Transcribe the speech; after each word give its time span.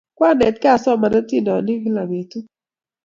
Kwanetkey 0.17 0.73
asoman 0.75 1.13
atindonik 1.19 1.81
kila 1.83 2.03
petut 2.09 2.45